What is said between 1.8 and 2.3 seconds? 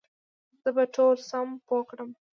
کړم